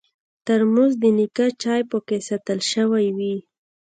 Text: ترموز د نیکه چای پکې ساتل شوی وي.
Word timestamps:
ترموز 0.45 0.93
د 1.03 1.05
نیکه 1.17 1.45
چای 1.61 1.81
پکې 1.91 2.17
ساتل 2.27 2.59
شوی 2.71 3.07
وي. 3.17 3.35